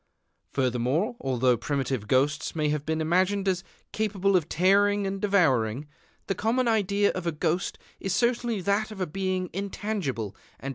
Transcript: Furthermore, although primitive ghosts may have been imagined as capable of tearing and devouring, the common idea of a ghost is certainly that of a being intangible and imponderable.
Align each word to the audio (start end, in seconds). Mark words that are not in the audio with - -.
Furthermore, 0.51 1.15
although 1.19 1.55
primitive 1.55 2.07
ghosts 2.07 2.55
may 2.55 2.69
have 2.69 2.87
been 2.87 3.01
imagined 3.01 3.47
as 3.47 3.63
capable 3.91 4.35
of 4.35 4.49
tearing 4.49 5.05
and 5.05 5.21
devouring, 5.21 5.87
the 6.25 6.33
common 6.33 6.67
idea 6.67 7.11
of 7.11 7.27
a 7.27 7.31
ghost 7.31 7.77
is 7.99 8.11
certainly 8.11 8.61
that 8.61 8.89
of 8.89 8.99
a 8.99 9.05
being 9.05 9.47
intangible 9.53 10.29
and 10.29 10.33
imponderable. 10.33 10.39